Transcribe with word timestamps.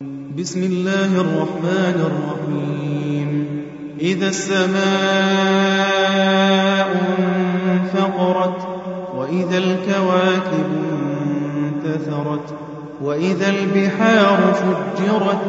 بسم 0.00 0.62
الله 0.62 1.20
الرحمن 1.20 1.96
الرحيم. 2.10 3.46
إذا 4.00 4.28
السماء 4.28 4.74
انفقرت 7.70 8.68
وإذا 9.16 9.58
الكواكب 9.58 10.66
انتثرت 11.62 12.54
وإذا 13.02 13.50
البحار 13.50 14.54
فجرت 14.54 15.46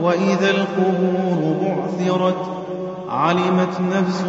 وإذا 0.00 0.50
القبور 0.50 1.56
بعثرت 1.62 2.42
علمت 3.08 3.80
نفس 3.96 4.24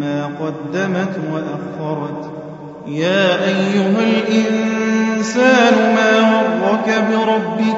ما 0.00 0.26
قدمت 0.26 1.20
وأخرت. 1.32 2.30
يا 2.86 3.44
أيها 3.48 4.02
الإنسان 4.02 5.74
ما 5.94 6.12
غرك 6.30 6.88
بربك 7.10 7.69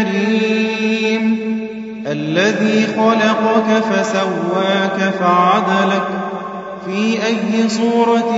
الكريم. 0.00 1.38
الذي 2.06 2.86
خلقك 2.86 3.82
فسواك 3.82 5.12
فعدلك 5.20 6.08
في 6.86 7.26
أي 7.26 7.68
صورة 7.68 8.32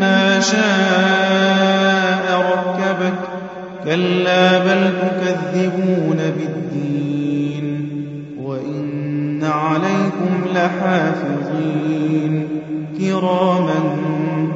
ما 0.00 0.40
شاء 0.40 2.24
ركبك. 2.40 3.18
كلا 3.84 4.58
بل 4.58 4.92
تكذبون 5.00 6.16
بالدين 6.16 7.88
وإن 8.42 9.44
عليكم 9.44 10.44
لحافظين. 10.54 12.48
كراما 12.98 13.80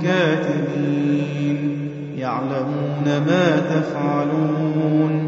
كاتبين 0.02 1.58
يعلمون 2.18 3.04
ما 3.04 3.62
تفعلون. 3.70 5.27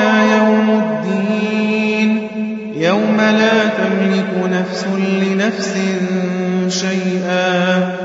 يوم 3.11 3.21
لا 3.21 3.65
تملك 3.65 4.51
نفس 4.51 4.85
لنفس 5.21 5.73
شيئا 6.67 7.95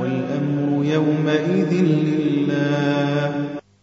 والأمر 0.00 0.84
يومئذ 0.84 1.72
لله. 1.72 3.57